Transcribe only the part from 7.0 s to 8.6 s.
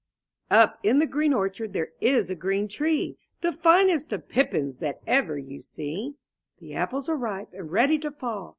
are ripe, and ready to fall.